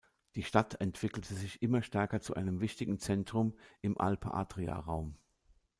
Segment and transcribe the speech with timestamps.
[0.33, 5.15] Die Stadt entwickelte sich immer stärker zu einem wichtigen Zentrum im Alpe Adria Raum.